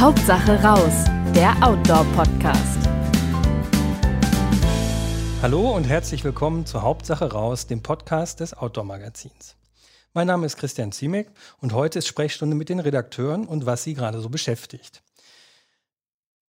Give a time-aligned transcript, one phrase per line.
[0.00, 2.88] Hauptsache raus, der Outdoor-Podcast.
[5.42, 9.56] Hallo und herzlich willkommen zu Hauptsache raus, dem Podcast des Outdoor-Magazins.
[10.14, 13.92] Mein Name ist Christian Ziemek und heute ist Sprechstunde mit den Redakteuren und was sie
[13.92, 15.02] gerade so beschäftigt.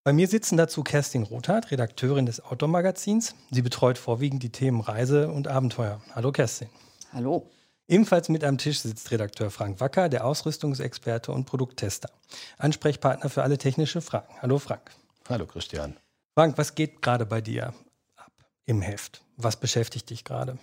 [0.05, 3.35] Bei mir sitzen dazu Kerstin Rothardt, Redakteurin des Outdoor-Magazins.
[3.51, 5.99] Sie betreut vorwiegend die Themen Reise und Abenteuer.
[6.15, 6.69] Hallo Kerstin.
[7.11, 7.51] Hallo.
[7.87, 12.09] Ebenfalls mit am Tisch sitzt Redakteur Frank Wacker, der Ausrüstungsexperte und Produkttester.
[12.57, 14.33] Ansprechpartner für alle technische Fragen.
[14.41, 14.91] Hallo Frank.
[15.27, 15.97] Hallo Christian.
[16.35, 17.73] Frank, was geht gerade bei dir
[18.15, 18.31] ab
[18.65, 19.23] im Heft?
[19.35, 20.57] Was beschäftigt dich gerade?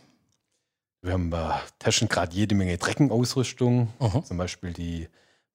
[1.03, 4.25] Wir haben äh, testen gerade jede Menge Treckenausrüstung, Mhm.
[4.25, 5.09] zum Beispiel die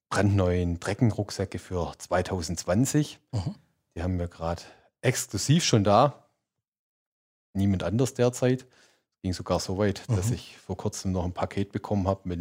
[0.10, 3.20] brandneuen Treckenrucksäcke für 2020.
[3.32, 3.56] Mhm.
[3.96, 4.62] Die haben wir gerade
[5.02, 6.28] exklusiv schon da.
[7.54, 8.66] Niemand anders derzeit.
[9.24, 10.34] Ging sogar so weit, dass Mhm.
[10.34, 12.40] ich vor kurzem noch ein Paket bekommen habe mit,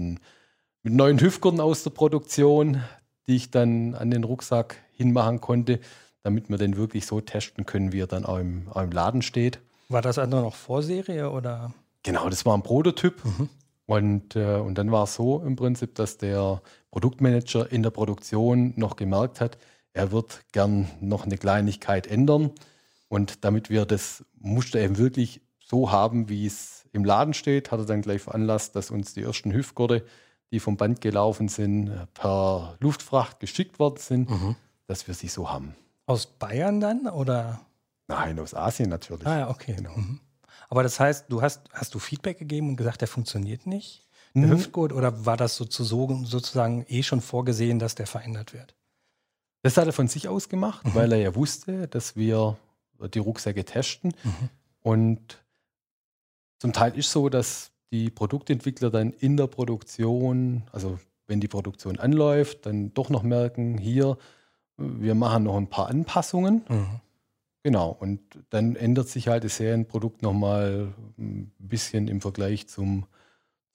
[0.82, 2.82] mit neuen Hüftgurten aus der Produktion,
[3.28, 5.78] die ich dann an den Rucksack hinmachen konnte,
[6.24, 9.22] damit wir den wirklich so testen können, wie er dann auch im, auch im Laden
[9.22, 9.60] steht.
[9.90, 11.72] War das andere noch Vorserie oder?
[12.02, 13.24] Genau, das war ein Prototyp.
[13.24, 13.48] Mhm.
[13.86, 18.72] Und, äh, und dann war es so im Prinzip, dass der Produktmanager in der Produktion
[18.74, 19.56] noch gemerkt hat,
[19.92, 22.50] er wird gern noch eine Kleinigkeit ändern.
[23.08, 25.42] Und damit wir das Muster eben wirklich
[25.72, 29.22] so haben, wie es im Laden steht, hat er dann gleich veranlasst, dass uns die
[29.22, 30.04] ersten Hüftgurte,
[30.52, 34.54] die vom Band gelaufen sind, per Luftfracht geschickt worden sind, Mhm.
[34.86, 35.74] dass wir sie so haben.
[36.04, 37.60] Aus Bayern dann oder?
[38.06, 39.26] Nein, aus Asien natürlich.
[39.26, 39.72] Ah ja, okay.
[39.74, 39.96] Genau.
[39.96, 40.20] Mhm.
[40.68, 44.06] Aber das heißt, du hast, hast du Feedback gegeben und gesagt, der funktioniert nicht?
[44.34, 44.50] Der Mhm.
[44.52, 48.74] Hüftgurt oder war das sozusagen, sozusagen eh schon vorgesehen, dass der verändert wird?
[49.62, 50.94] Das hat er von sich aus gemacht, Mhm.
[50.94, 52.58] weil er ja wusste, dass wir
[53.14, 54.12] die Rucksäcke testen.
[54.22, 54.48] Mhm.
[54.82, 55.41] Und
[56.62, 61.98] zum Teil ist so, dass die Produktentwickler dann in der Produktion, also wenn die Produktion
[61.98, 64.16] anläuft, dann doch noch merken, hier,
[64.76, 66.62] wir machen noch ein paar Anpassungen.
[66.68, 67.00] Mhm.
[67.64, 68.20] Genau, und
[68.50, 73.06] dann ändert sich halt das Serienprodukt nochmal ein bisschen im Vergleich zum,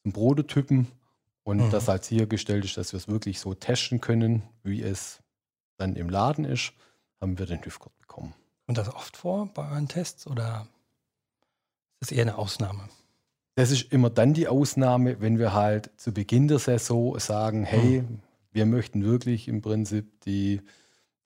[0.04, 0.88] zum Prototypen.
[1.44, 1.70] Und Mhm.
[1.70, 5.22] das halt sichergestellt ist, dass wir es wirklich so testen können, wie es
[5.76, 6.72] dann im Laden ist,
[7.20, 8.34] haben wir den Hüftgurt bekommen.
[8.66, 10.68] Und das oft vor bei euren Tests oder
[12.00, 12.90] ist das eher eine Ausnahme?
[13.56, 18.04] Das ist immer dann die Ausnahme, wenn wir halt zu Beginn der Saison sagen, hey,
[18.52, 20.62] wir möchten wirklich im Prinzip die,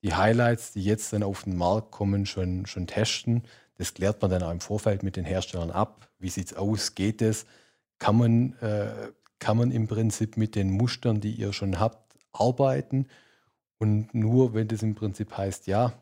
[0.02, 3.42] die Highlights, die jetzt dann auf den Markt kommen, schon, schon testen.
[3.76, 6.08] Das klärt man dann auch im Vorfeld mit den Herstellern ab.
[6.18, 6.94] Wie sieht es aus?
[6.94, 7.44] Geht es?
[7.98, 13.08] Kann man, äh, kann man im Prinzip mit den Mustern, die ihr schon habt, arbeiten?
[13.78, 15.92] Und nur wenn das im Prinzip heißt, ja,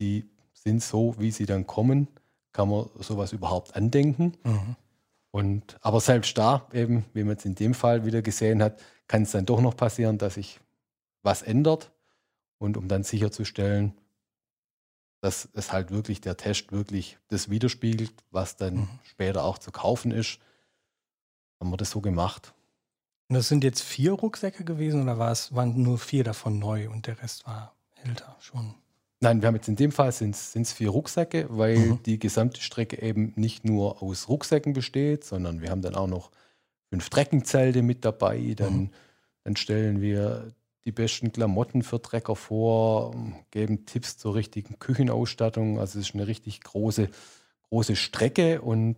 [0.00, 2.08] die sind so, wie sie dann kommen,
[2.56, 4.32] kann man sowas überhaupt andenken.
[4.42, 4.76] Mhm.
[5.30, 9.24] Und, aber selbst da, eben, wie man jetzt in dem Fall wieder gesehen hat, kann
[9.24, 10.58] es dann doch noch passieren, dass sich
[11.22, 11.92] was ändert.
[12.58, 13.92] Und um dann sicherzustellen,
[15.20, 18.88] dass es halt wirklich der Test wirklich das widerspiegelt, was dann Mhm.
[19.04, 20.38] später auch zu kaufen ist,
[21.60, 22.54] haben wir das so gemacht.
[23.28, 26.88] Und das sind jetzt vier Rucksäcke gewesen oder war es, waren nur vier davon neu
[26.88, 28.74] und der Rest war älter schon?
[29.20, 32.02] Nein, wir haben jetzt in dem Fall sind es vier Rucksäcke, weil Mhm.
[32.04, 36.30] die gesamte Strecke eben nicht nur aus Rucksäcken besteht, sondern wir haben dann auch noch
[36.90, 38.54] fünf Trekkingzelte mit dabei.
[38.54, 38.90] Dann, Mhm.
[39.44, 40.52] dann stellen wir
[40.84, 43.14] die besten Klamotten für Trecker vor,
[43.50, 45.78] geben Tipps zur richtigen Küchenausstattung.
[45.80, 47.08] Also es ist eine richtig große,
[47.70, 48.96] große Strecke und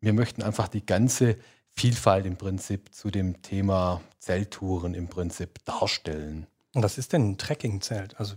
[0.00, 1.36] wir möchten einfach die ganze
[1.70, 6.46] Vielfalt im Prinzip zu dem Thema Zelttouren im Prinzip darstellen.
[6.74, 8.18] Und was ist denn ein Trekkingzelt?
[8.20, 8.34] Also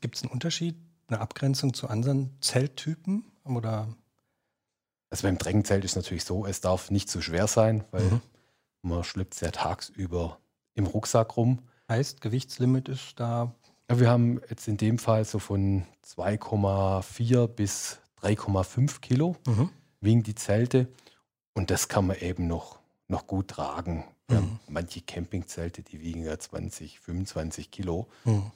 [0.00, 0.76] gibt es einen Unterschied,
[1.08, 3.24] eine Abgrenzung zu anderen Zelttypen?
[3.44, 3.88] Oder?
[5.10, 8.20] Also beim Treckenzelt ist natürlich so, es darf nicht zu schwer sein, weil Mhm.
[8.82, 10.38] man schleppt es ja tagsüber
[10.74, 11.60] im Rucksack rum.
[11.88, 13.54] Heißt, Gewichtslimit ist da.
[13.90, 19.70] Ja, wir haben jetzt in dem Fall so von 2,4 bis 3,5 Kilo Mhm.
[20.00, 20.88] wiegen die Zelte
[21.52, 24.04] und das kann man eben noch, noch gut tragen.
[24.30, 24.58] Mhm.
[24.68, 28.08] manche Campingzelte, die wiegen ja 20, 25 Kilo.
[28.24, 28.50] Mhm.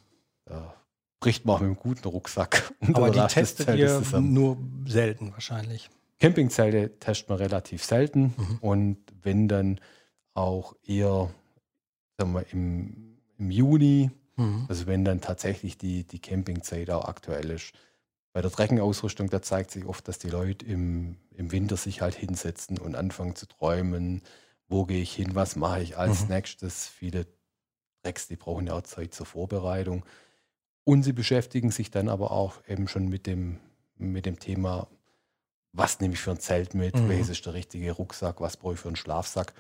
[0.47, 0.75] Da
[1.21, 2.73] bricht man auch mit einem guten Rucksack.
[2.95, 4.57] Aber die testet Zeltes ihr nur
[4.87, 5.91] selten wahrscheinlich.
[6.21, 8.59] Campingzelte testet man relativ selten Mhm.
[8.61, 9.81] und wenn dann
[10.35, 11.31] auch eher
[12.19, 14.67] sagen wir, im, im Juni, Mhm.
[14.69, 17.73] also wenn dann tatsächlich die, die Campingzeit auch aktuell ist.
[18.33, 22.15] Bei der Treckenausrüstung, da zeigt sich oft, dass die Leute im, im Winter sich halt
[22.15, 24.23] hinsetzen und anfangen zu träumen,
[24.69, 26.29] wo gehe ich hin, was mache ich als Mhm.
[26.35, 26.87] nächstes.
[26.87, 27.27] Viele
[28.05, 30.05] Drecks, die brauchen ja auch Zeit zur Vorbereitung.
[30.89, 33.61] Und sie beschäftigen sich dann aber auch eben schon mit dem,
[33.99, 34.89] mit dem Thema,
[35.73, 37.11] was nehme ich für ein Zelt mit, Mhm.
[37.11, 39.53] welches ist der richtige Rucksack, was brauche ich für einen Schlafsack.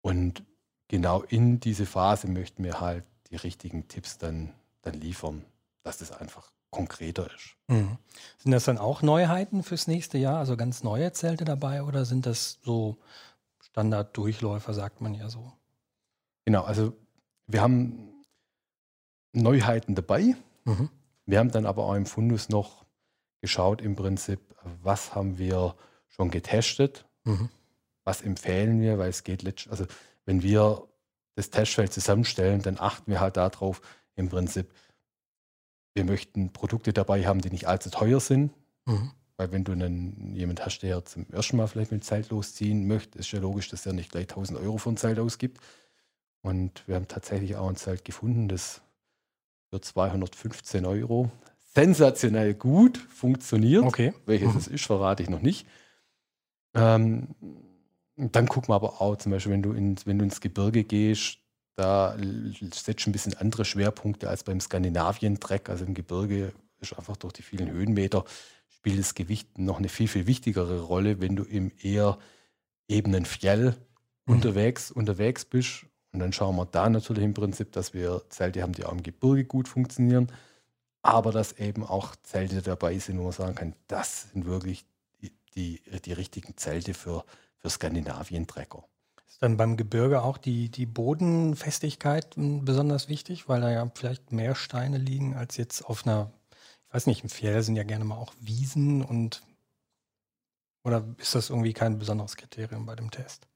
[0.00, 0.42] Und
[0.88, 4.52] genau in diese Phase möchten wir halt die richtigen Tipps dann,
[4.82, 5.44] dann liefern,
[5.84, 7.54] dass das einfach konkreter ist.
[7.68, 7.96] Mhm.
[8.38, 12.26] Sind das dann auch Neuheiten fürs nächste Jahr, also ganz neue Zelte dabei oder sind
[12.26, 12.98] das so
[13.60, 15.52] Standard-Durchläufer, sagt man ja so?
[16.44, 16.92] Genau, also
[17.46, 18.10] wir haben
[19.34, 20.36] Neuheiten dabei.
[20.64, 20.88] Mhm.
[21.26, 22.84] Wir haben dann aber auch im Fundus noch
[23.40, 24.40] geschaut, im Prinzip,
[24.82, 25.74] was haben wir
[26.08, 27.48] schon getestet, mhm.
[28.04, 29.86] was empfehlen wir, weil es geht letztlich, also
[30.24, 30.86] wenn wir
[31.34, 33.80] das Testfeld zusammenstellen, dann achten wir halt darauf,
[34.14, 34.72] im Prinzip,
[35.94, 38.52] wir möchten Produkte dabei haben, die nicht allzu teuer sind.
[38.86, 39.10] Mhm.
[39.36, 43.18] Weil wenn du einen, jemand hast, der zum ersten Mal vielleicht mit Zelt losziehen möchte,
[43.18, 45.60] ist ja logisch, dass er nicht gleich 1000 Euro für ein Zelt ausgibt.
[46.42, 48.82] Und wir haben tatsächlich auch ein Zelt gefunden, das
[49.74, 51.30] für 215 Euro
[51.74, 53.82] sensationell gut funktioniert.
[53.82, 54.14] Okay.
[54.24, 54.58] Welches mhm.
[54.58, 55.66] es ist, verrate ich noch nicht.
[56.74, 57.34] Ähm,
[58.16, 61.38] dann gucken wir aber auch, zum Beispiel, wenn du, in, wenn du ins Gebirge gehst,
[61.74, 62.16] da
[62.72, 65.68] setzt ein bisschen andere Schwerpunkte als beim Skandinavien-Treck.
[65.68, 68.24] Also im Gebirge ist einfach durch die vielen Höhenmeter
[68.68, 72.18] spielt das Gewicht noch eine viel, viel wichtigere Rolle, wenn du im eher
[72.86, 73.76] ebenen Fjell
[74.26, 74.34] mhm.
[74.34, 75.86] unterwegs, unterwegs bist.
[76.14, 79.02] Und dann schauen wir da natürlich im Prinzip, dass wir Zelte haben, die auch im
[79.02, 80.30] Gebirge gut funktionieren,
[81.02, 84.86] aber dass eben auch Zelte dabei sind, wo man sagen kann, das sind wirklich
[85.20, 87.24] die, die, die richtigen Zelte für,
[87.58, 88.84] für Skandinavien-Trecker.
[89.26, 94.30] Ist dann beim Gebirge auch die, die Bodenfestigkeit hm, besonders wichtig, weil da ja vielleicht
[94.30, 96.30] mehr Steine liegen als jetzt auf einer,
[96.86, 99.42] ich weiß nicht, im Fjell sind ja gerne mal auch Wiesen und
[100.84, 103.48] oder ist das irgendwie kein besonderes Kriterium bei dem Test?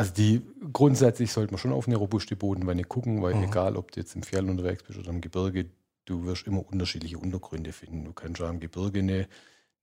[0.00, 0.40] Also die
[0.72, 3.44] grundsätzlich sollte man schon auf eine robuste Bodenwanne gucken, weil mhm.
[3.44, 5.66] egal, ob du jetzt im Fjell unterwegs bist oder im Gebirge,
[6.06, 8.06] du wirst immer unterschiedliche Untergründe finden.
[8.06, 9.28] Du kannst auch im Gebirge eine,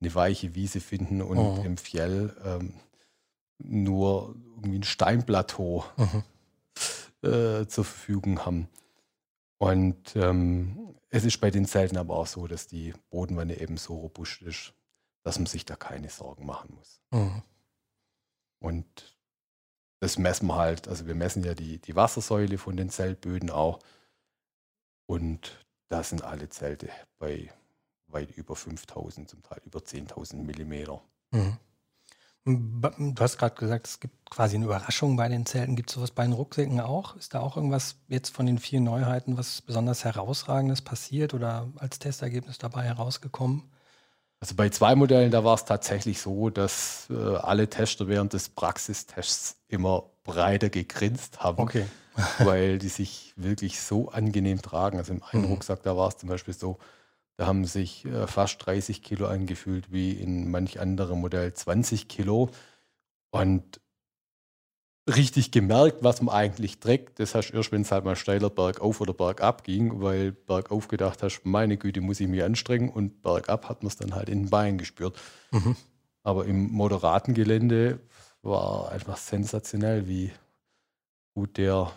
[0.02, 1.66] eine weiche Wiese finden und mhm.
[1.66, 2.74] im Fjell ähm,
[3.60, 7.30] nur irgendwie ein Steinplateau mhm.
[7.30, 8.69] äh, zur Verfügung haben.
[9.60, 13.98] Und ähm, es ist bei den Zelten aber auch so, dass die Bodenwanne eben so
[13.98, 14.74] robust ist,
[15.22, 17.02] dass man sich da keine Sorgen machen muss.
[17.12, 17.44] Mhm.
[18.58, 19.17] Und
[20.00, 23.80] das messen wir halt, also wir messen ja die, die Wassersäule von den Zeltböden auch.
[25.08, 27.50] Und da sind alle Zelte bei
[28.08, 31.02] weit über 5000, zum Teil über 10.000 Millimeter.
[31.32, 31.58] Mhm.
[32.46, 35.76] Du hast gerade gesagt, es gibt quasi eine Überraschung bei den Zelten.
[35.76, 37.18] Gibt es sowas bei den Rucksäcken auch?
[37.18, 42.00] Ist da auch irgendwas jetzt von den vielen Neuheiten, was besonders herausragendes passiert oder als
[42.00, 43.70] Testergebnis dabei herausgekommen?
[44.39, 48.50] Also bei zwei Modellen, da war es tatsächlich so, dass äh, alle Tester während des
[48.50, 51.86] Praxistests immer breiter gegrinst haben, okay.
[52.39, 55.00] weil die sich wirklich so angenehm tragen.
[55.00, 55.50] Also im einen mhm.
[55.50, 56.78] Rucksack, da war es zum Beispiel so,
[57.38, 62.50] da haben sich äh, fast 30 Kilo angefühlt, wie in manch anderem Modell 20 Kilo.
[63.31, 63.80] Und
[65.07, 67.19] richtig gemerkt, was man eigentlich trägt.
[67.19, 70.88] Das hast du erst, wenn es halt mal steiler bergauf oder bergab ging, weil bergauf
[70.88, 74.30] gedacht hast, meine Güte, muss ich mich anstrengen und bergab hat man es dann halt
[74.30, 75.18] in den Beinen gespürt.
[75.51, 75.75] Mhm.
[76.24, 78.00] Aber im moderaten Gelände
[78.42, 80.31] war einfach sensationell, wie
[81.33, 81.92] gut der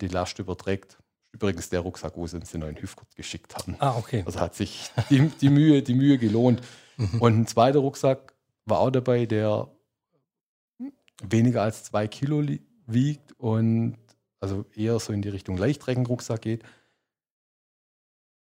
[0.00, 0.98] die Last überträgt.
[1.32, 3.76] Übrigens der Rucksack, wo sie uns den neuen Hüftgurt geschickt haben.
[3.78, 4.22] Ah, okay.
[4.26, 6.60] Also hat sich die, die Mühe, die Mühe gelohnt.
[6.96, 7.20] Mhm.
[7.20, 8.34] Und ein zweiter Rucksack
[8.66, 9.68] war auch dabei, der
[11.22, 12.44] weniger als zwei Kilo
[12.86, 13.96] wiegt und
[14.40, 16.64] also eher so in die Richtung Leichtreckenrucksack geht.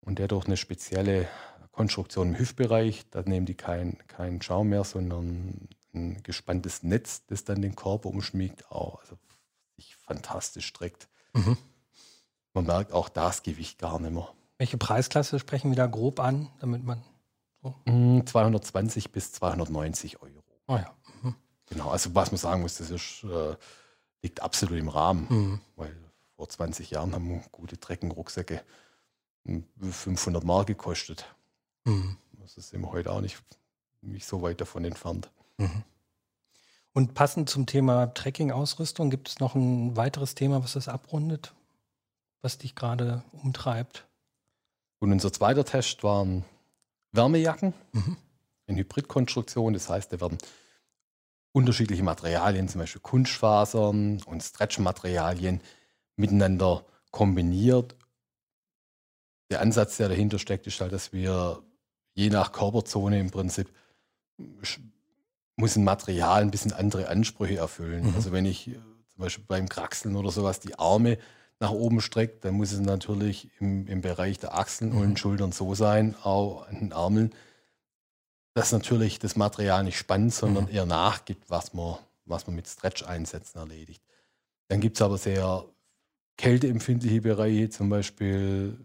[0.02, 1.30] Und der durch eine spezielle
[1.72, 7.44] Konstruktion im Hüftbereich, da nehmen die keinen kein Schaum mehr, sondern ein gespanntes Netz, das
[7.44, 9.18] dann den Körper umschmiegt, auch also
[9.76, 11.08] sich fantastisch trägt.
[11.34, 11.58] Mhm.
[12.54, 14.30] Man merkt auch das Gewicht gar nicht mehr.
[14.58, 17.04] Welche Preisklasse sprechen wir da grob an, damit man
[17.62, 17.76] so?
[17.86, 20.44] 220 mm, bis 290 Euro.
[20.68, 20.94] Oh ja.
[21.74, 23.56] Genau, also was man sagen muss, das ist, äh,
[24.22, 25.60] liegt absolut im Rahmen, mhm.
[25.76, 25.96] weil
[26.36, 28.64] vor 20 Jahren haben gute Treckenrucksäcke
[29.80, 31.26] 500 Mark gekostet.
[31.84, 32.18] Mhm.
[32.40, 33.42] Das ist immer heute auch nicht,
[34.02, 35.30] nicht so weit davon entfernt.
[35.58, 35.84] Mhm.
[36.94, 41.54] Und passend zum Thema Trekking-Ausrüstung, gibt es noch ein weiteres Thema, was das abrundet?
[42.44, 44.06] was dich gerade umtreibt?
[45.00, 46.46] Und unser zweiter Test waren
[47.12, 48.18] Wärmejacken mhm.
[48.68, 49.74] in Hybridkonstruktion.
[49.74, 50.38] Das heißt, da werden
[51.54, 55.62] unterschiedliche Materialien, zum Beispiel Kunstfasern und Stretchmaterialien,
[56.16, 57.96] miteinander kombiniert.
[59.50, 61.64] Der Ansatz, der dahinter steckt, ist halt, dass wir
[62.16, 63.72] je nach Körperzone im Prinzip
[65.56, 68.10] muss ein Material ein bisschen andere Ansprüche erfüllen.
[68.10, 68.16] Mhm.
[68.16, 71.18] Also wenn ich äh, zum Beispiel beim Kraxeln oder sowas die Arme
[71.60, 75.02] nach oben streckt, dann muss es natürlich im, im Bereich der Achseln mhm.
[75.02, 77.32] und Schultern so sein, auch an den Armen,
[78.54, 80.72] dass natürlich das Material nicht spannt, sondern mhm.
[80.72, 84.04] eher nachgibt, was man, was man mit Stretch-Einsätzen erledigt.
[84.68, 85.66] Dann gibt es aber sehr
[86.38, 88.78] kälteempfindliche Bereiche, zum Beispiel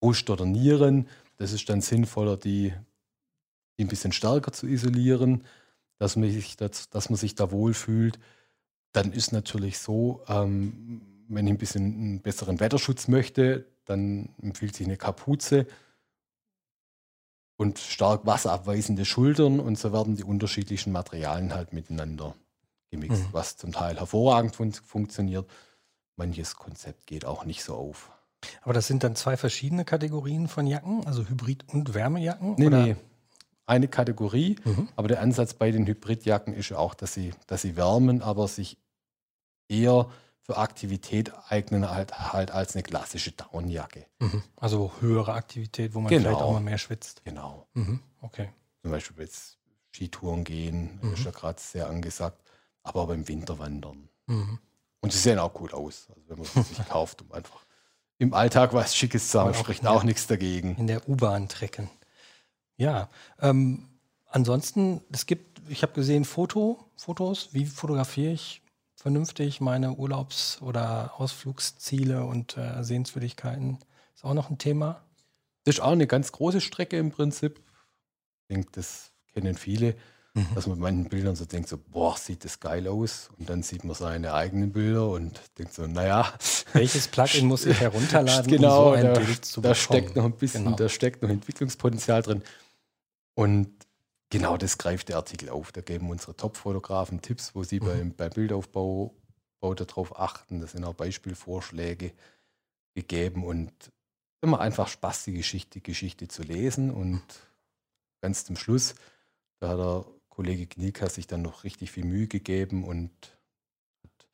[0.00, 1.08] Brust oder Nieren.
[1.36, 2.72] Das ist dann sinnvoller, die,
[3.78, 5.44] die ein bisschen stärker zu isolieren,
[5.98, 8.18] dass man sich, das, dass man sich da wohlfühlt.
[8.92, 14.76] Dann ist natürlich so, ähm, wenn ich ein bisschen einen besseren Wetterschutz möchte, dann empfiehlt
[14.76, 15.66] sich eine Kapuze
[17.56, 22.34] und stark wasserabweisende Schultern und so werden die unterschiedlichen Materialien halt miteinander
[22.90, 23.28] gemixt, mhm.
[23.32, 25.48] was zum Teil hervorragend fun funktioniert.
[26.16, 28.10] Manches Konzept geht auch nicht so auf.
[28.62, 32.54] Aber das sind dann zwei verschiedene Kategorien von Jacken, also Hybrid- und Wärmejacken?
[32.56, 32.82] Nee, oder?
[32.84, 32.96] nee.
[33.68, 34.88] Eine Kategorie, mhm.
[34.94, 38.46] aber der Ansatz bei den Hybridjacken ist ja auch, dass sie, dass sie wärmen, aber
[38.46, 38.78] sich
[39.68, 40.08] eher
[40.46, 44.06] für Aktivität eignen halt, halt als eine klassische Downjacke.
[44.20, 44.44] Mhm.
[44.54, 46.22] Also höhere Aktivität, wo man genau.
[46.22, 47.24] vielleicht auch mal mehr schwitzt.
[47.24, 47.66] Genau.
[47.74, 48.00] Mhm.
[48.20, 48.50] Okay.
[48.80, 49.58] Zum Beispiel jetzt
[49.90, 51.14] Skitouren gehen, mhm.
[51.14, 52.40] ist ja gerade sehr angesagt,
[52.84, 54.08] aber auch beim Winterwandern.
[54.26, 54.60] Mhm.
[55.00, 57.66] Und sie sehen auch gut aus, also wenn man sie sich kauft, um einfach
[58.18, 60.76] im Alltag was Schickes zu haben, spricht auch, auch nichts dagegen.
[60.76, 61.90] In der U-Bahn trecken.
[62.76, 63.08] Ja.
[63.40, 63.88] Ähm,
[64.26, 67.48] ansonsten, es gibt, ich habe gesehen, Foto, Fotos.
[67.52, 68.62] Wie fotografiere ich
[68.96, 73.78] vernünftig meine Urlaubs- oder Ausflugsziele und äh, Sehenswürdigkeiten.
[74.14, 75.02] Ist auch noch ein Thema.
[75.64, 77.60] Das ist auch eine ganz große Strecke im Prinzip.
[78.48, 79.94] Ich denke, das kennen viele,
[80.34, 80.46] mhm.
[80.54, 83.28] dass man bei manchen Bildern so denkt, so, boah, sieht das geil aus.
[83.38, 86.32] Und dann sieht man seine eigenen Bilder und denkt so, naja.
[86.72, 90.24] Welches Plugin muss ich herunterladen, genau, um so ein da, Bild zu da steckt noch
[90.24, 90.76] ein bisschen, genau.
[90.76, 92.42] da steckt noch Entwicklungspotenzial drin.
[93.34, 93.68] Und
[94.30, 95.72] Genau, das greift der Artikel auf.
[95.72, 97.84] Da geben unsere Top-Fotografen Tipps, wo sie mhm.
[97.84, 99.14] beim, beim Bildaufbau
[99.60, 100.60] darauf achten.
[100.60, 102.12] Das sind auch Beispielvorschläge
[102.94, 103.72] gegeben und
[104.40, 106.90] immer einfach Spaß, die Geschichte, Geschichte zu lesen.
[106.90, 107.22] Und
[108.20, 108.94] ganz zum Schluss,
[109.58, 113.10] da hat der Kollege Knielka sich dann noch richtig viel Mühe gegeben und
[114.02, 114.28] hat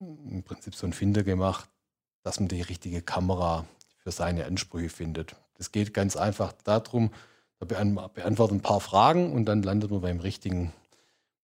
[0.00, 1.68] im Prinzip so einen Finder gemacht,
[2.22, 3.66] dass man die richtige Kamera
[3.98, 5.36] für seine Ansprüche findet.
[5.54, 7.12] Das geht ganz einfach darum,
[7.66, 10.72] beantwortet ein paar Fragen und dann landet man beim richtigen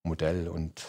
[0.03, 0.49] Modell.
[0.49, 0.85] Und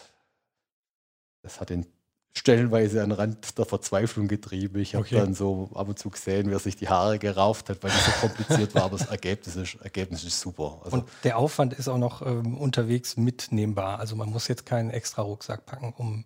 [1.42, 1.86] das hat ihn
[2.34, 4.80] stellenweise an den Rand der Verzweiflung getrieben.
[4.80, 5.16] Ich habe okay.
[5.16, 8.12] dann so ab und zu gesehen, wer sich die Haare gerauft hat, weil es so
[8.28, 10.82] kompliziert war, aber das Ergebnis ist, Ergebnis ist super.
[10.84, 14.00] Also und der Aufwand ist auch noch ähm, unterwegs mitnehmbar.
[14.00, 16.26] Also man muss jetzt keinen extra Rucksack packen, um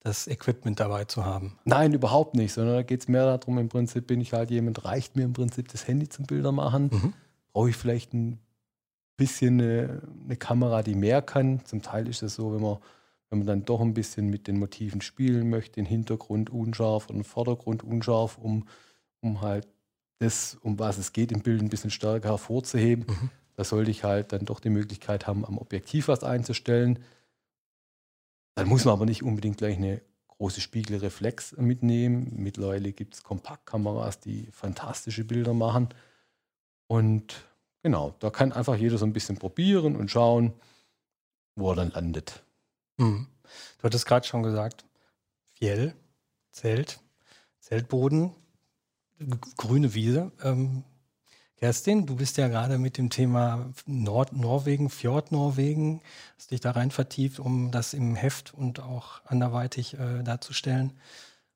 [0.00, 1.58] das Equipment dabei zu haben.
[1.64, 4.84] Nein, überhaupt nicht, sondern da geht es mehr darum, im Prinzip bin ich halt jemand,
[4.84, 6.90] reicht mir im Prinzip das Handy zum Bilder machen.
[6.92, 7.14] Mhm
[7.54, 8.40] brauche ich vielleicht ein
[9.16, 11.64] bisschen eine, eine, Kamera, die mehr kann.
[11.64, 12.78] Zum Teil ist es so, wenn man,
[13.30, 17.16] wenn man dann doch ein bisschen mit den Motiven spielen möchte, den Hintergrund unscharf und
[17.16, 18.66] den Vordergrund unscharf, um,
[19.20, 19.68] um halt
[20.18, 23.06] das, um was es geht, im Bild ein bisschen stärker hervorzuheben.
[23.08, 23.30] Mhm.
[23.56, 26.98] Da sollte ich halt dann doch die Möglichkeit haben, am Objektiv was einzustellen.
[28.56, 32.32] Dann muss man aber nicht unbedingt gleich eine große Spiegelreflex mitnehmen.
[32.36, 35.88] Mittlerweile gibt es Kompaktkameras, die fantastische Bilder machen.
[36.94, 37.44] Und
[37.82, 40.52] genau, da kann einfach jeder so ein bisschen probieren und schauen,
[41.56, 42.44] wo er dann landet.
[42.98, 43.26] Mhm.
[43.78, 44.84] Du hattest gerade schon gesagt,
[45.54, 45.92] Fjell,
[46.52, 47.00] Zelt,
[47.58, 48.30] Zeltboden,
[49.56, 50.30] grüne Wiese.
[50.40, 50.84] Ähm,
[51.56, 56.00] Kerstin, du bist ja gerade mit dem Thema Nord Norwegen, Fjord Norwegen,
[56.36, 60.92] hast dich da rein vertieft, um das im Heft und auch anderweitig äh, darzustellen.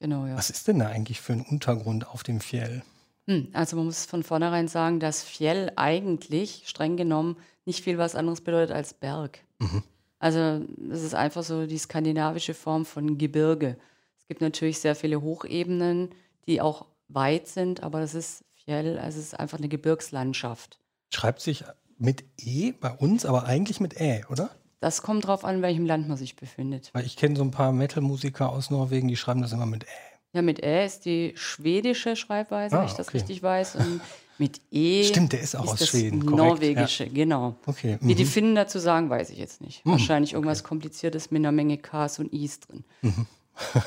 [0.00, 0.36] Genau, ja.
[0.36, 2.82] Was ist denn da eigentlich für ein Untergrund auf dem Fjell?
[3.28, 8.14] Hm, also man muss von vornherein sagen, dass Fjell eigentlich streng genommen nicht viel was
[8.14, 9.40] anderes bedeutet als Berg.
[9.58, 9.82] Mhm.
[10.18, 13.76] Also es ist einfach so die skandinavische Form von Gebirge.
[14.18, 16.08] Es gibt natürlich sehr viele Hochebenen,
[16.46, 20.80] die auch weit sind, aber das ist Fjell, also es ist einfach eine Gebirgslandschaft.
[21.10, 21.64] Schreibt sich
[21.98, 24.50] mit E bei uns, aber eigentlich mit Ä, oder?
[24.80, 26.90] Das kommt drauf an, in welchem Land man sich befindet.
[26.94, 30.07] Weil ich kenne so ein paar Metal-Musiker aus Norwegen, die schreiben das immer mit Ä.
[30.32, 33.18] Ja, mit Ä ist die schwedische Schreibweise, ah, wenn ich das okay.
[33.18, 33.76] richtig weiß.
[33.76, 34.00] Und
[34.38, 35.04] mit E.
[35.04, 36.18] Stimmt, der ist auch ist aus das Schweden.
[36.18, 37.12] Norwegische, ja.
[37.12, 37.56] genau.
[37.66, 37.98] Okay.
[38.00, 38.08] Mhm.
[38.08, 38.28] Wie die mhm.
[38.28, 39.84] Finnen dazu sagen, weiß ich jetzt nicht.
[39.84, 39.92] Mhm.
[39.92, 40.68] Wahrscheinlich irgendwas okay.
[40.68, 42.84] Kompliziertes mit einer Menge Ks und Is drin.
[43.02, 43.26] Mhm.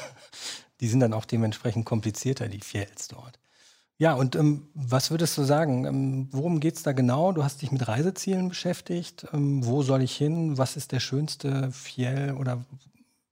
[0.81, 3.39] die sind dann auch dementsprechend komplizierter, die Fjells dort.
[3.97, 5.85] Ja, und ähm, was würdest du sagen?
[5.85, 7.33] Ähm, worum geht es da genau?
[7.33, 9.27] Du hast dich mit Reisezielen beschäftigt.
[9.31, 10.57] Ähm, wo soll ich hin?
[10.57, 12.65] Was ist der schönste Fjell oder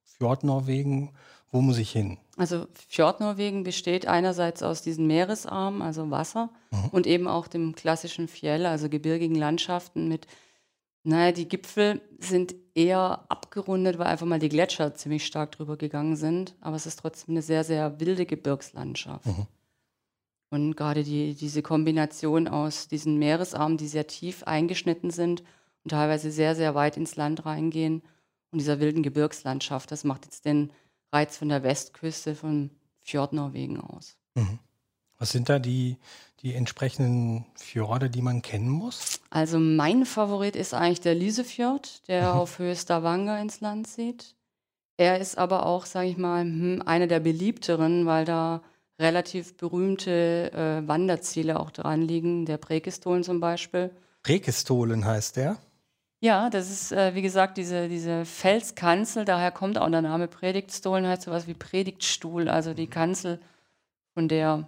[0.03, 1.09] Fjord Norwegen?
[1.51, 2.19] Wo muss ich hin?
[2.39, 6.89] Also Fjordnorwegen besteht einerseits aus diesen Meeresarmen, also Wasser, mhm.
[6.91, 10.25] und eben auch dem klassischen Fjell, also gebirgigen Landschaften mit,
[11.03, 16.15] naja, die Gipfel sind eher abgerundet, weil einfach mal die Gletscher ziemlich stark drüber gegangen
[16.15, 19.25] sind, aber es ist trotzdem eine sehr, sehr wilde Gebirgslandschaft.
[19.25, 19.47] Mhm.
[20.49, 25.43] Und gerade die, diese Kombination aus diesen Meeresarmen, die sehr tief eingeschnitten sind
[25.83, 28.01] und teilweise sehr, sehr weit ins Land reingehen
[28.51, 30.71] und dieser wilden Gebirgslandschaft, das macht jetzt den
[31.11, 32.69] Reiz von der Westküste von
[33.01, 34.15] Fjord Norwegen aus.
[34.35, 34.59] Mhm.
[35.17, 35.97] Was sind da die,
[36.41, 39.19] die entsprechenden Fjorde, die man kennen muss?
[39.29, 42.39] Also mein Favorit ist eigentlich der Lysefjord, der mhm.
[42.39, 44.35] auf Höhe Stavanger ins Land sieht.
[44.97, 48.61] Er ist aber auch, sage ich mal, hm, einer der beliebteren, weil da
[48.99, 53.91] relativ berühmte äh, Wanderziele auch dran liegen, der Präkestolen zum Beispiel.
[54.23, 55.57] Präkestolen heißt der?
[56.21, 61.07] Ja, das ist, äh, wie gesagt, diese, diese Felskanzel, daher kommt auch der Name Predigtstolen,
[61.07, 63.39] heißt sowas wie Predigtstuhl, also die Kanzel,
[64.13, 64.67] von der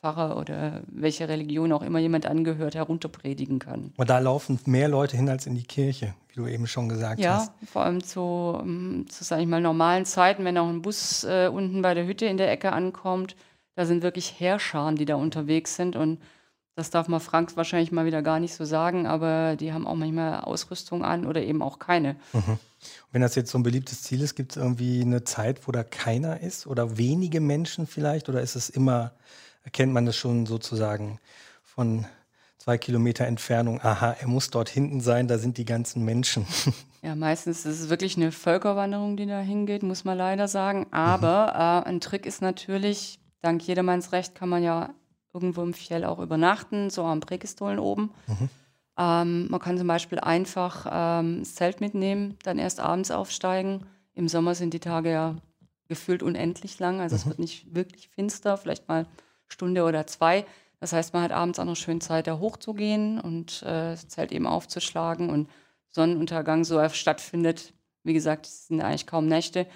[0.00, 3.92] Pfarrer oder welche Religion auch immer jemand angehört, herunterpredigen kann.
[3.96, 7.20] Und da laufen mehr Leute hin als in die Kirche, wie du eben schon gesagt
[7.20, 7.52] ja, hast.
[7.60, 11.24] Ja, vor allem zu, ähm, zu sag ich mal, normalen Zeiten, wenn auch ein Bus
[11.24, 13.36] äh, unten bei der Hütte in der Ecke ankommt,
[13.74, 16.18] da sind wirklich Heerscharen, die da unterwegs sind und
[16.80, 19.94] das darf man Frank wahrscheinlich mal wieder gar nicht so sagen, aber die haben auch
[19.94, 22.16] manchmal Ausrüstung an oder eben auch keine.
[22.32, 22.58] Mhm.
[23.12, 25.84] Wenn das jetzt so ein beliebtes Ziel ist, gibt es irgendwie eine Zeit, wo da
[25.84, 28.30] keiner ist oder wenige Menschen vielleicht?
[28.30, 29.12] Oder ist es immer,
[29.62, 31.20] erkennt man das schon sozusagen
[31.62, 32.06] von
[32.56, 33.78] zwei Kilometer Entfernung?
[33.82, 36.46] Aha, er muss dort hinten sein, da sind die ganzen Menschen.
[37.02, 40.86] Ja, meistens ist es wirklich eine Völkerwanderung, die da hingeht, muss man leider sagen.
[40.90, 41.88] Aber mhm.
[41.88, 44.90] äh, ein Trick ist natürlich, dank jedermanns Recht kann man ja
[45.32, 48.10] irgendwo im Fjell auch übernachten, so am Prägestolen oben.
[48.26, 48.48] Mhm.
[48.98, 53.86] Ähm, man kann zum Beispiel einfach ähm, das Zelt mitnehmen, dann erst abends aufsteigen.
[54.14, 55.36] Im Sommer sind die Tage ja
[55.88, 57.20] gefühlt unendlich lang, also mhm.
[57.20, 59.06] es wird nicht wirklich finster, vielleicht mal
[59.46, 60.44] Stunde oder zwei.
[60.80, 64.32] Das heißt, man hat abends auch noch schön Zeit, da hochzugehen und äh, das Zelt
[64.32, 65.48] eben aufzuschlagen und
[65.90, 67.74] Sonnenuntergang so stattfindet.
[68.02, 69.66] Wie gesagt, es sind eigentlich kaum Nächte.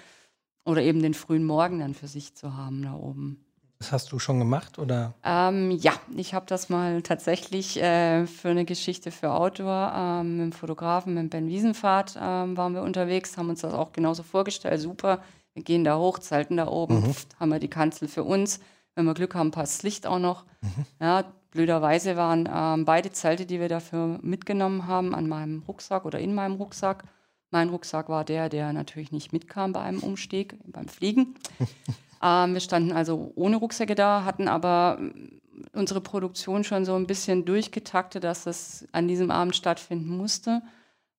[0.65, 3.44] Oder eben den frühen Morgen dann für sich zu haben da oben.
[3.79, 5.13] Das hast du schon gemacht oder?
[5.23, 10.45] Ähm, ja, ich habe das mal tatsächlich äh, für eine Geschichte für Outdoor ähm, mit
[10.45, 14.79] dem Fotografen, mit Ben Wiesenfahrt ähm, waren wir unterwegs, haben uns das auch genauso vorgestellt.
[14.79, 15.21] Super,
[15.53, 17.13] wir gehen da hoch, zelten da oben, mhm.
[17.13, 18.59] pft, haben wir die Kanzel für uns.
[18.95, 20.45] Wenn wir Glück haben, passt das Licht auch noch.
[20.61, 20.85] Mhm.
[21.01, 26.19] Ja, blöderweise waren ähm, beide Zelte, die wir dafür mitgenommen haben, an meinem Rucksack oder
[26.19, 27.03] in meinem Rucksack.
[27.51, 31.35] Mein Rucksack war der, der natürlich nicht mitkam bei einem Umstieg, beim Fliegen.
[32.21, 35.39] Ähm, wir standen also ohne Rucksäcke da, hatten aber mm,
[35.73, 40.61] unsere Produktion schon so ein bisschen durchgetaktet, dass das an diesem Abend stattfinden musste.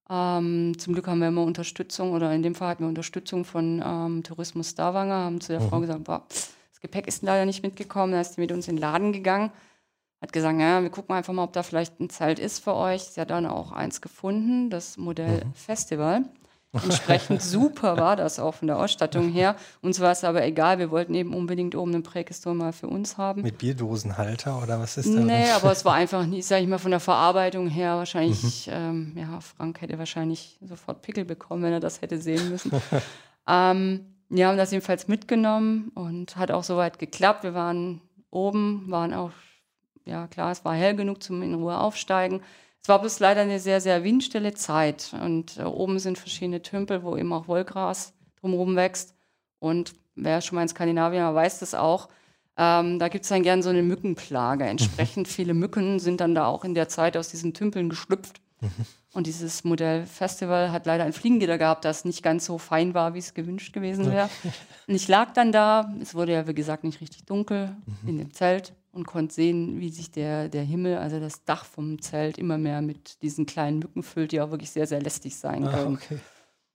[0.08, 3.82] Ähm, zum Glück haben wir immer Unterstützung oder in dem Fall hatten wir Unterstützung von
[3.84, 5.68] ähm, Tourismus Stavanger, haben zu der mhm.
[5.68, 8.76] Frau gesagt, boah, das Gepäck ist leider nicht mitgekommen, da ist sie mit uns in
[8.76, 9.50] den Laden gegangen,
[10.20, 13.02] hat gesagt, ja, wir gucken einfach mal, ob da vielleicht ein Zelt ist für euch.
[13.02, 15.54] Sie hat dann auch eins gefunden, das Modell mhm.
[15.54, 16.24] Festival.
[16.72, 19.56] Entsprechend super war das auch von der Ausstattung her.
[19.82, 23.16] Uns war es aber egal, wir wollten eben unbedingt oben einen Präkistor mal für uns
[23.18, 23.42] haben.
[23.42, 25.24] Mit Bierdosenhalter oder was ist das?
[25.24, 28.72] Nee, aber es war einfach nicht, sag ich mal, von der Verarbeitung her wahrscheinlich, mhm.
[28.72, 32.72] ähm, ja, Frank hätte wahrscheinlich sofort Pickel bekommen, wenn er das hätte sehen müssen.
[33.48, 37.44] ähm, wir haben das jedenfalls mitgenommen und hat auch soweit geklappt.
[37.44, 38.00] Wir waren
[38.30, 39.30] oben, waren auch,
[40.04, 42.42] ja klar, es war hell genug zum in Ruhe aufsteigen.
[42.86, 45.12] Es war bloß leider eine sehr, sehr windstille Zeit.
[45.20, 49.12] Und äh, oben sind verschiedene Tümpel, wo eben auch Wollgras drumherum wächst.
[49.58, 52.08] Und wer schon mal in Skandinavien war, weiß das auch.
[52.56, 54.62] Ähm, da gibt es dann gern so eine Mückenplage.
[54.62, 54.70] Mhm.
[54.70, 58.40] Entsprechend viele Mücken sind dann da auch in der Zeit aus diesen Tümpeln geschlüpft.
[58.60, 58.70] Mhm.
[59.14, 63.14] Und dieses Modell Festival hat leider ein Fliegengitter gehabt, das nicht ganz so fein war,
[63.14, 64.30] wie es gewünscht gewesen wäre.
[64.86, 68.08] Und ich lag dann da, es wurde ja wie gesagt nicht richtig dunkel mhm.
[68.08, 72.00] in dem Zelt und konnte sehen, wie sich der, der Himmel, also das Dach vom
[72.00, 75.66] Zelt, immer mehr mit diesen kleinen Mücken füllt, die auch wirklich sehr, sehr lästig sein
[75.66, 75.98] ah, können.
[76.00, 76.18] Ah, okay.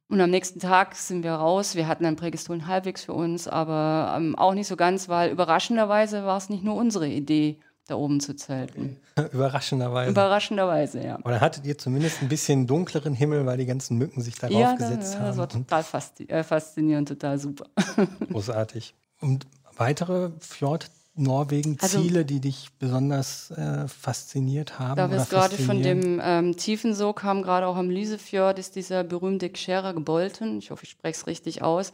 [0.07, 1.75] Und am nächsten Tag sind wir raus.
[1.75, 6.25] Wir hatten ein Prägestolen halbwegs für uns, aber ähm, auch nicht so ganz, weil überraschenderweise
[6.25, 8.97] war es nicht nur unsere Idee, da oben zu zelten.
[9.31, 10.11] Überraschenderweise.
[10.11, 11.19] Überraschenderweise, ja.
[11.23, 14.75] Oder hattet ihr zumindest ein bisschen dunkleren Himmel, weil die ganzen Mücken sich darauf ja,
[14.75, 15.21] gesetzt haben?
[15.21, 15.85] Ja, das war total
[16.27, 17.67] äh, faszinierend, total super.
[18.31, 18.93] Großartig.
[19.21, 24.95] Und weitere Fjord Norwegen-Ziele, also, die dich besonders äh, fasziniert haben?
[24.95, 29.03] Da wir es gerade von dem ähm, Tiefensog haben, gerade auch am Lysefjord, ist dieser
[29.03, 30.57] berühmte Gscherer Gebolten.
[30.59, 31.91] Ich hoffe, ich spreche es richtig aus.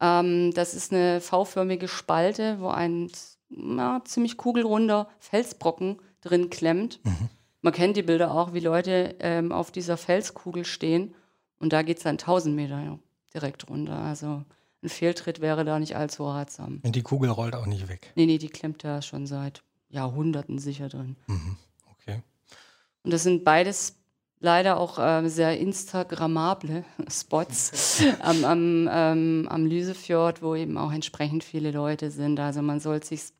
[0.00, 3.10] Ähm, das ist eine V-förmige Spalte, wo ein
[3.48, 7.00] na, ziemlich kugelrunder Felsbrocken drin klemmt.
[7.04, 7.28] Mhm.
[7.62, 11.14] Man kennt die Bilder auch, wie Leute ähm, auf dieser Felskugel stehen.
[11.58, 12.98] Und da geht es dann 1000 Meter ja,
[13.34, 13.98] direkt runter.
[13.98, 14.44] Also
[14.82, 16.80] ein Fehltritt wäre da nicht allzu ratsam.
[16.82, 18.12] Und die Kugel rollt auch nicht weg?
[18.14, 21.16] Nee, nee, die klemmt da schon seit Jahrhunderten sicher drin.
[21.26, 21.56] Mhm.
[21.92, 22.22] Okay.
[23.02, 23.96] Und das sind beides
[24.40, 31.44] leider auch äh, sehr instagrammable Spots am, am, ähm, am Lysefjord, wo eben auch entsprechend
[31.44, 32.40] viele Leute sind.
[32.40, 33.32] Also man sollte sich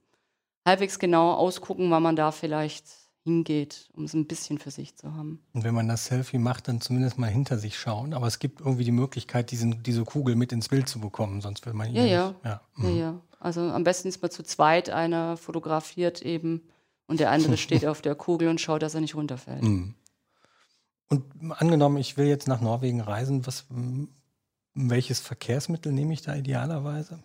[0.67, 2.85] halbwegs genau ausgucken, wann man da vielleicht
[3.23, 5.41] hingeht, um es ein bisschen für sich zu haben.
[5.53, 8.15] Und wenn man das Selfie macht, dann zumindest mal hinter sich schauen.
[8.15, 11.67] Aber es gibt irgendwie die Möglichkeit, diesen, diese Kugel mit ins Bild zu bekommen, sonst
[11.67, 12.35] will man ihn ja, ja.
[12.45, 12.61] Ja.
[12.79, 12.97] ja, mhm.
[12.97, 13.21] ja.
[13.39, 16.63] Also am besten ist man zu zweit, einer fotografiert eben
[17.07, 19.63] und der andere steht auf der Kugel und schaut, dass er nicht runterfällt.
[19.63, 19.95] Mhm.
[21.09, 21.25] Und
[21.61, 23.67] angenommen, ich will jetzt nach Norwegen reisen, was,
[24.75, 27.19] welches Verkehrsmittel nehme ich da idealerweise?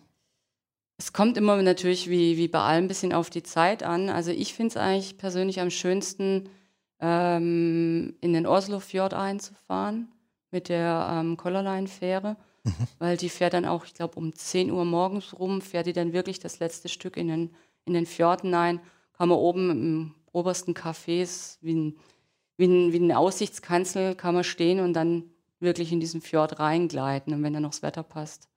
[0.98, 4.08] Es kommt immer natürlich wie, wie bei allem ein bisschen auf die Zeit an.
[4.08, 6.48] Also ich finde es eigentlich persönlich am schönsten,
[7.00, 10.08] ähm, in den Oslofjord einzufahren
[10.50, 12.72] mit der ähm, Colorline-Fähre, mhm.
[12.98, 16.14] weil die fährt dann auch, ich glaube, um 10 Uhr morgens rum, fährt die dann
[16.14, 17.54] wirklich das letzte Stück in den,
[17.84, 18.80] in den Fjord hinein.
[19.12, 21.96] Kann man oben im obersten Cafés wie ein,
[22.56, 25.24] wie, ein, wie eine Aussichtskanzel kann man stehen und dann
[25.60, 27.34] wirklich in diesen Fjord reingleiten.
[27.34, 28.48] Und wenn dann noch das Wetter passt,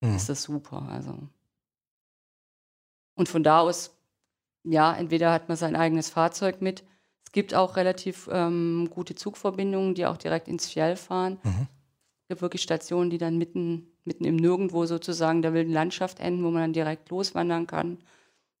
[0.00, 0.14] mhm.
[0.14, 0.88] ist das super.
[0.90, 1.28] Also.
[3.18, 3.90] Und von da aus,
[4.62, 6.84] ja, entweder hat man sein eigenes Fahrzeug mit.
[7.24, 11.38] Es gibt auch relativ ähm, gute Zugverbindungen, die auch direkt ins Fjell fahren.
[11.42, 11.66] Mhm.
[12.22, 16.44] Es gibt wirklich Stationen, die dann mitten, mitten im Nirgendwo sozusagen der wilden Landschaft enden,
[16.44, 17.98] wo man dann direkt loswandern kann.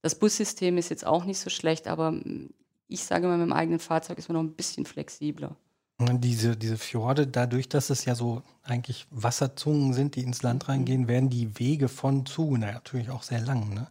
[0.02, 2.50] Das Bussystem ist jetzt auch nicht so schlecht, aber hm,
[2.88, 5.54] ich sage mal, mit dem eigenen Fahrzeug ist man noch ein bisschen flexibler.
[6.00, 10.72] Diese, diese Fjorde, dadurch, dass es ja so eigentlich Wasserzungen sind, die ins Land mhm.
[10.72, 13.74] reingehen, werden die Wege von zu natürlich auch sehr lang.
[13.74, 13.88] Ne?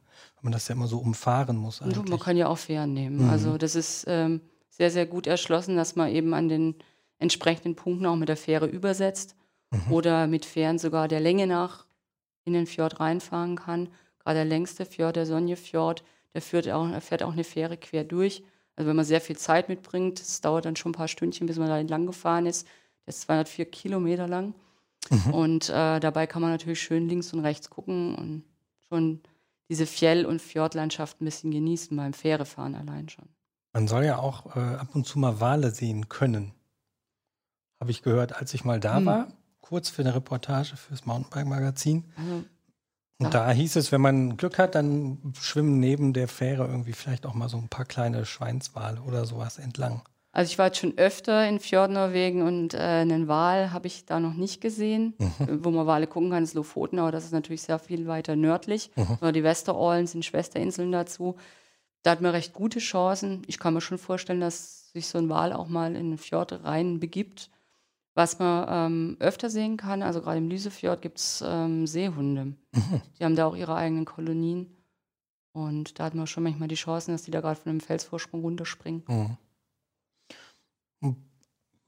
[0.48, 1.82] man das ja immer so umfahren muss.
[1.82, 2.08] Eigentlich.
[2.08, 3.26] Man kann ja auch Fähren nehmen.
[3.26, 3.30] Mhm.
[3.30, 6.76] Also das ist ähm, sehr, sehr gut erschlossen, dass man eben an den
[7.20, 9.36] entsprechenden Punkten auch mit der Fähre übersetzt
[9.72, 9.92] mhm.
[9.92, 11.86] oder mit Fähren sogar der Länge nach
[12.46, 13.90] in den Fjord reinfahren kann.
[14.20, 18.44] Gerade der längste Fjord, der Sonjefjord, der führt auch, fährt auch eine Fähre quer durch.
[18.78, 21.58] Also wenn man sehr viel Zeit mitbringt, es dauert dann schon ein paar Stündchen, bis
[21.58, 22.66] man da entlang gefahren ist.
[23.06, 24.54] Der ist 204 Kilometer lang.
[25.10, 25.34] Mhm.
[25.34, 28.44] Und äh, dabei kann man natürlich schön links und rechts gucken und
[28.88, 29.22] schon
[29.70, 33.28] diese Fjell- und Fjordlandschaft ein bisschen genießen beim Fährefahren allein schon.
[33.74, 36.54] Man soll ja auch äh, ab und zu mal Wale sehen können.
[37.80, 39.06] Habe ich gehört, als ich mal da hm.
[39.06, 39.28] war,
[39.60, 42.06] kurz für eine Reportage fürs Mountainbike-Magazin.
[42.16, 42.44] Also,
[43.20, 47.26] und da hieß es, wenn man Glück hat, dann schwimmen neben der Fähre irgendwie vielleicht
[47.26, 50.02] auch mal so ein paar kleine Schweinswale oder sowas entlang.
[50.32, 54.20] Also ich war jetzt schon öfter in Fjordnorwegen und äh, einen Wal habe ich da
[54.20, 55.16] noch nicht gesehen.
[55.18, 55.66] Mhm.
[55.66, 58.92] Wo man Wale gucken kann, ist Lofoten, aber das ist natürlich sehr viel weiter nördlich.
[58.96, 59.34] Mhm.
[59.34, 61.38] Die Westerålen sind Schwesterinseln dazu.
[62.04, 63.42] Da hat man recht gute Chancen.
[63.48, 66.64] Ich kann mir schon vorstellen, dass sich so ein Wal auch mal in den Fjord
[66.64, 67.50] rein begibt.
[68.18, 72.46] Was man ähm, öfter sehen kann, also gerade im Lysefjord gibt es ähm, Seehunde.
[72.46, 73.02] Mhm.
[73.20, 74.76] Die haben da auch ihre eigenen Kolonien.
[75.52, 78.42] Und da hat man schon manchmal die Chancen, dass die da gerade von einem Felsvorsprung
[78.42, 79.04] runterspringen.
[79.08, 79.38] Mhm.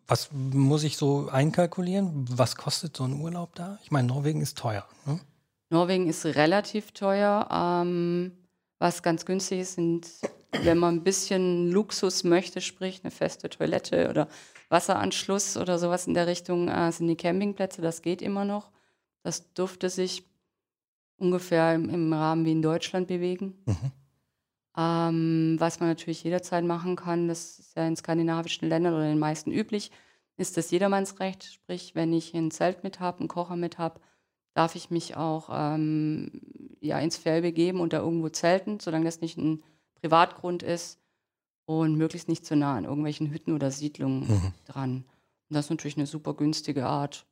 [0.06, 2.26] Was muss ich so einkalkulieren?
[2.30, 3.80] Was kostet so ein Urlaub da?
[3.84, 4.86] Ich meine, Norwegen ist teuer.
[5.08, 5.20] Ne?
[5.72, 7.48] Norwegen ist relativ teuer.
[7.52, 8.34] Ähm,
[8.78, 10.08] was ganz günstig ist, sind,
[10.52, 14.28] wenn man ein bisschen Luxus möchte, sprich eine feste Toilette oder
[14.70, 17.82] Wasseranschluss oder sowas in der Richtung, äh, sind die Campingplätze.
[17.82, 18.72] Das geht immer noch.
[19.24, 20.24] Das dürfte sich
[21.18, 23.58] ungefähr im, im Rahmen wie in Deutschland bewegen.
[23.66, 23.92] Mhm.
[24.78, 29.10] Ähm, was man natürlich jederzeit machen kann, das ist ja in skandinavischen Ländern oder in
[29.10, 29.92] den meisten üblich,
[30.38, 31.44] ist das Jedermannsrecht.
[31.44, 34.00] Sprich, wenn ich ein Zelt mit habe, einen Kocher mit habe,
[34.54, 36.32] darf ich mich auch ähm,
[36.80, 39.64] ja, ins Fell begeben und da irgendwo zelten, solange das nicht ein
[39.96, 40.99] Privatgrund ist
[41.78, 44.54] und möglichst nicht zu nah an irgendwelchen Hütten oder Siedlungen mhm.
[44.66, 45.06] dran.
[45.50, 47.28] Und das ist natürlich eine super günstige Art,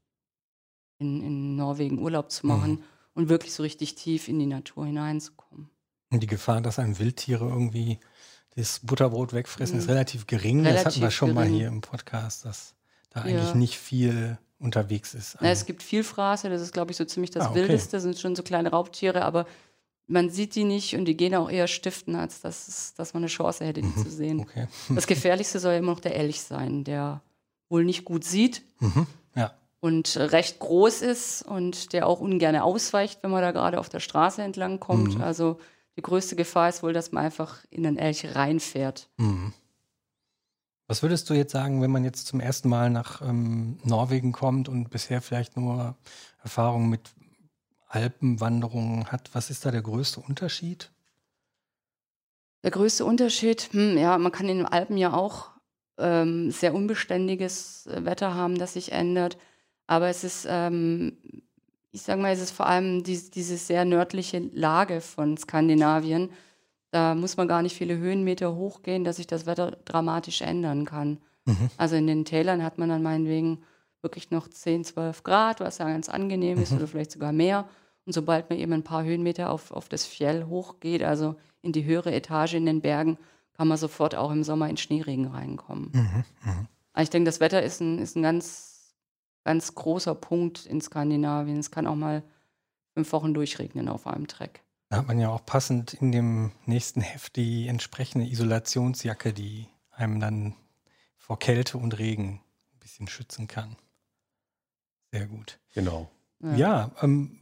[0.99, 2.83] in, in Norwegen Urlaub zu machen mhm.
[3.15, 5.69] und wirklich so richtig tief in die Natur hineinzukommen.
[6.11, 7.99] Und die Gefahr, dass einem Wildtiere irgendwie
[8.55, 9.81] das Butterbrot wegfressen, mhm.
[9.81, 10.59] ist relativ gering.
[10.59, 11.51] Relativ das hatten wir schon gering.
[11.51, 12.75] mal hier im Podcast, dass
[13.09, 13.25] da ja.
[13.25, 15.37] eigentlich nicht viel unterwegs ist.
[15.41, 17.61] Na, es gibt viel Fraße, das ist, glaube ich, so ziemlich das ah, okay.
[17.61, 19.47] Wildeste, das sind schon so kleine Raubtiere, aber
[20.07, 23.27] man sieht die nicht und die gehen auch eher stiften, als dass, dass man eine
[23.27, 24.03] Chance hätte, die mhm.
[24.03, 24.39] zu sehen.
[24.41, 24.67] Okay.
[24.95, 27.21] Das Gefährlichste soll immer noch der Elch sein, der
[27.69, 29.05] wohl nicht gut sieht mhm.
[29.35, 29.53] ja.
[29.81, 33.99] und recht groß ist und der auch ungern ausweicht, wenn man da gerade auf der
[33.99, 35.15] Straße entlang kommt.
[35.15, 35.21] Mhm.
[35.21, 35.59] Also
[35.97, 39.09] die größte Gefahr ist wohl, dass man einfach in den Elch reinfährt.
[39.17, 39.53] Mhm.
[40.89, 44.69] Was würdest du jetzt sagen, wenn man jetzt zum ersten Mal nach ähm, Norwegen kommt
[44.69, 45.97] und bisher vielleicht nur
[46.41, 47.11] Erfahrungen mit
[47.87, 49.29] Alpenwanderungen hat?
[49.33, 50.91] Was ist da der größte Unterschied?
[52.63, 55.51] Der größte Unterschied, hm, ja, man kann in den Alpen ja auch
[55.97, 59.37] ähm, sehr unbeständiges äh, Wetter haben, das sich ändert.
[59.85, 61.17] Aber es ist ähm,
[61.97, 66.29] ich sage mal, es ist vor allem die, diese sehr nördliche Lage von Skandinavien.
[66.91, 71.19] Da muss man gar nicht viele Höhenmeter hochgehen, dass sich das Wetter dramatisch ändern kann.
[71.45, 71.69] Mhm.
[71.77, 73.63] Also in den Tälern hat man dann meinetwegen
[74.01, 76.77] wirklich noch 10, 12 Grad, was ja ganz angenehm ist, mhm.
[76.77, 77.67] oder vielleicht sogar mehr.
[78.05, 81.83] Und sobald man eben ein paar Höhenmeter auf, auf das Fjell hochgeht, also in die
[81.83, 83.17] höhere Etage in den Bergen,
[83.53, 85.91] kann man sofort auch im Sommer in Schneeregen reinkommen.
[85.93, 86.23] Mhm.
[86.43, 86.67] mhm.
[86.93, 88.77] Also ich denke, das Wetter ist ein, ist ein ganz
[89.47, 91.57] ganz großer Punkt in Skandinavien.
[91.57, 92.21] Es kann auch mal
[92.93, 94.61] fünf Wochen durchregnen auf einem Track.
[94.89, 100.19] Da hat man ja auch passend in dem nächsten Heft die entsprechende Isolationsjacke, die einem
[100.19, 100.53] dann
[101.15, 102.41] vor Kälte und Regen
[102.73, 103.77] ein bisschen schützen kann.
[105.11, 105.59] Sehr gut.
[105.73, 106.09] Genau.
[106.41, 107.39] Ja, ja ähm,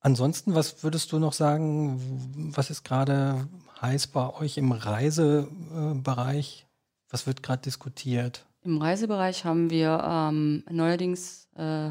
[0.00, 3.48] ansonsten, was würdest du noch sagen, was ist gerade
[3.80, 6.66] heiß bei euch im Reisebereich?
[7.10, 8.46] Was wird gerade diskutiert?
[8.62, 11.90] Im Reisebereich haben wir ähm, neuerdings äh,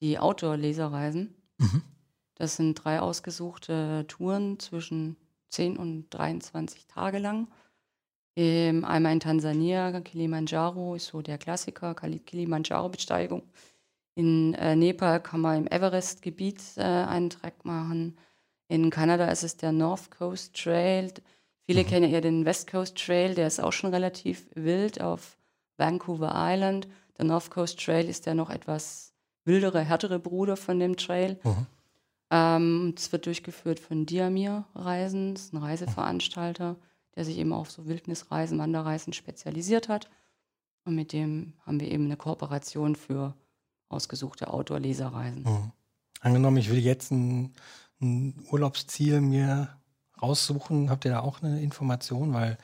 [0.00, 1.34] die Outdoor-Leserreisen.
[1.58, 1.82] Mhm.
[2.34, 5.16] Das sind drei ausgesuchte Touren zwischen
[5.50, 7.48] 10 und 23 Tage lang.
[8.36, 13.42] Ähm, einmal in Tansania, Kilimanjaro ist so der Klassiker, Kilimanjaro-Besteigung.
[14.18, 18.16] In äh, Nepal kann man im Everest-Gebiet äh, einen Track machen.
[18.66, 21.12] In Kanada ist es der North Coast Trail.
[21.66, 21.86] Viele mhm.
[21.86, 25.38] kennen eher den West Coast Trail, der ist auch schon relativ wild auf
[25.76, 26.88] Vancouver Island.
[27.16, 31.38] Der North Coast Trail ist der noch etwas wildere, härtere Bruder von dem Trail.
[31.44, 31.66] Mhm.
[32.32, 36.74] Ähm, es wird durchgeführt von Diamir Reisen, das ist ein Reiseveranstalter,
[37.14, 40.10] der sich eben auf so Wildnisreisen, Wanderreisen spezialisiert hat.
[40.84, 43.36] Und mit dem haben wir eben eine Kooperation für
[43.88, 45.42] ausgesuchte Outdoor-Leserreisen.
[45.42, 45.72] Mhm.
[46.20, 47.54] Angenommen, ich will jetzt ein,
[48.00, 49.68] ein, Urlaubsziel mir
[50.20, 52.34] raussuchen, habt ihr da auch eine Information?
[52.34, 52.58] Weil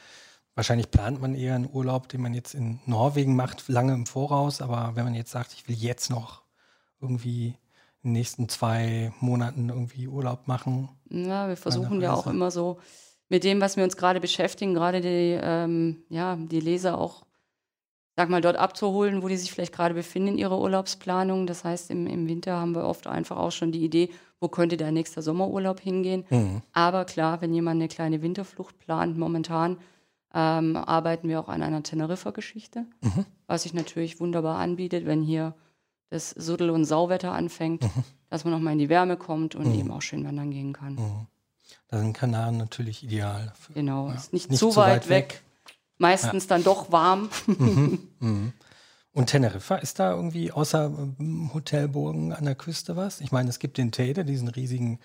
[0.54, 4.60] wahrscheinlich plant man eher einen Urlaub, den man jetzt in Norwegen macht, lange im Voraus.
[4.60, 6.42] Aber wenn man jetzt sagt, ich will jetzt noch
[7.00, 7.56] irgendwie
[8.02, 10.88] in den nächsten zwei Monaten irgendwie Urlaub machen?
[11.08, 12.78] Ja, wir versuchen ja auch immer so
[13.28, 17.24] mit dem, was wir uns gerade beschäftigen, gerade die, ähm, ja, die Leser auch,
[18.16, 21.46] sag mal, dort abzuholen, wo die sich vielleicht gerade befinden in ihrer Urlaubsplanung.
[21.46, 24.76] Das heißt, im, im Winter haben wir oft einfach auch schon die Idee, wo könnte
[24.76, 26.24] der nächste Sommerurlaub hingehen.
[26.30, 26.62] Mhm.
[26.72, 29.78] Aber klar, wenn jemand eine kleine Winterflucht plant, momentan
[30.32, 33.24] ähm, arbeiten wir auch an einer Teneriffa-Geschichte, mhm.
[33.46, 35.54] was sich natürlich wunderbar anbietet, wenn hier
[36.10, 38.04] das Suddel- und Sauwetter anfängt, mhm.
[38.30, 39.78] dass man nochmal in die Wärme kommt und mhm.
[39.78, 40.94] eben auch schön wandern gehen kann.
[40.94, 41.26] Mhm.
[41.88, 43.52] Da sind Kanaren natürlich ideal.
[43.58, 45.28] Für, genau, ja, ist nicht, nicht, zu, zu weit, weit weg.
[45.32, 45.42] weg.
[46.04, 46.48] Meistens ja.
[46.48, 47.30] dann doch warm.
[47.46, 48.08] Mhm.
[48.20, 48.52] Mhm.
[49.14, 53.20] Und Teneriffa, ist da irgendwie außer ähm, Hotelburgen an der Küste was?
[53.20, 54.98] Ich meine, es gibt den Teide, diesen riesigen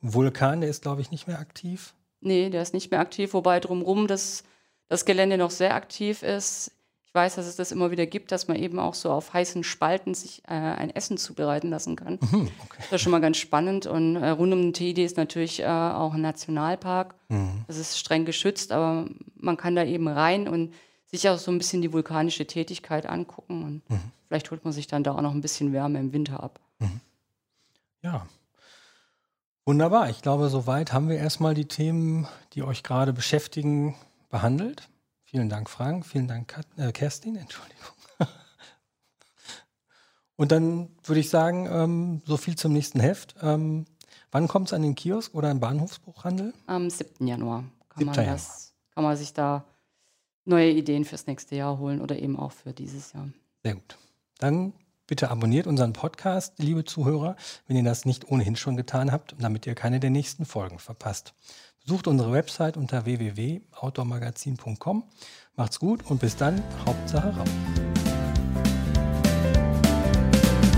[0.00, 1.94] Vulkan, der ist, glaube ich, nicht mehr aktiv.
[2.20, 4.44] Nee, der ist nicht mehr aktiv, wobei drumherum das,
[4.88, 6.72] das Gelände noch sehr aktiv ist.
[7.14, 9.62] Ich weiß, dass es das immer wieder gibt, dass man eben auch so auf heißen
[9.62, 12.18] Spalten sich äh, ein Essen zubereiten lassen kann.
[12.20, 12.78] Mhm, okay.
[12.90, 13.86] Das ist schon mal ganz spannend.
[13.86, 17.14] Und äh, rund um den TD ist natürlich äh, auch ein Nationalpark.
[17.28, 17.62] Mhm.
[17.68, 20.74] Das ist streng geschützt, aber man kann da eben rein und
[21.06, 23.62] sich auch so ein bisschen die vulkanische Tätigkeit angucken.
[23.62, 24.10] Und mhm.
[24.26, 26.58] vielleicht holt man sich dann da auch noch ein bisschen Wärme im Winter ab.
[26.80, 27.00] Mhm.
[28.02, 28.26] Ja.
[29.64, 30.10] Wunderbar.
[30.10, 33.94] Ich glaube, soweit haben wir erstmal die Themen, die euch gerade beschäftigen,
[34.30, 34.88] behandelt.
[35.34, 36.06] Vielen Dank, Frank.
[36.06, 37.34] Vielen Dank, Kat äh, Kerstin.
[37.36, 37.88] Entschuldigung.
[40.36, 43.34] Und dann würde ich sagen, ähm, so viel zum nächsten Heft.
[43.42, 43.84] Ähm,
[44.30, 46.54] wann kommt es an den Kiosk oder im Bahnhofsbuchhandel?
[46.66, 47.26] Am 7.
[47.26, 48.06] Januar kann, 7.
[48.14, 49.64] man, das, kann man sich da
[50.44, 53.28] neue Ideen fürs nächste Jahr holen oder eben auch für dieses Jahr.
[53.64, 53.98] Sehr gut.
[54.38, 54.72] Dann
[55.08, 57.34] bitte abonniert unseren Podcast, liebe Zuhörer,
[57.66, 61.34] wenn ihr das nicht ohnehin schon getan habt, damit ihr keine der nächsten Folgen verpasst.
[61.84, 65.04] Besucht unsere Website unter www.outdoormagazin.com.
[65.54, 66.62] Macht's gut und bis dann.
[66.86, 67.48] Hauptsache raus.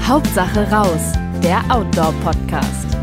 [0.04, 2.95] Hauptsache raus, der Outdoor-Podcast.